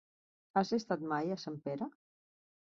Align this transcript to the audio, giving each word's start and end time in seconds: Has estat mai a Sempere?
Has 0.61 0.71
estat 0.77 1.05
mai 1.13 1.37
a 1.37 1.39
Sempere? 1.45 1.93